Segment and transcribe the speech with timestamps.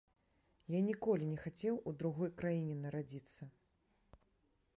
[0.77, 3.43] Я ніколі не хацеў у другой краіне нарадзіцца.